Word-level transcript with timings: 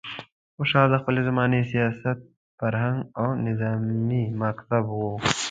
خوشحال 0.57 0.87
د 0.91 0.95
خپلې 1.01 1.21
زمانې 1.29 1.61
سیاست، 1.71 2.17
فرهنګ 2.59 2.99
او 3.19 3.27
نظامي 3.45 4.23
مکتب 4.41 4.83
و. 4.91 5.01